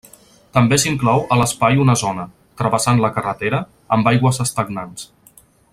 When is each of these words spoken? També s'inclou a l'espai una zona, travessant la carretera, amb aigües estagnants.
També 0.57 0.77
s'inclou 0.83 1.21
a 1.35 1.37
l'espai 1.41 1.77
una 1.83 1.95
zona, 2.03 2.25
travessant 2.63 3.03
la 3.05 3.13
carretera, 3.19 3.61
amb 3.99 4.11
aigües 4.13 4.43
estagnants. 4.47 5.07